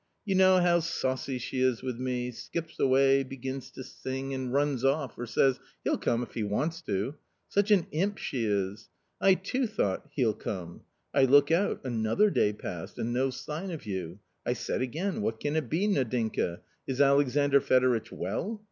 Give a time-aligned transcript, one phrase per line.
[0.25, 4.83] You know how saucy she is with me, skips away, begins to sing, and runs
[4.83, 7.13] off or says,' He'll come, jjf he wants to!'
[7.55, 8.89] such an imp she is!
[9.21, 10.81] I too thought— he'll come!
[11.13, 14.17] I look out, another day passed— and no sign of you!
[14.43, 18.59] I said again, * What can it be, Nadinka, is Alexandr Fedoritch well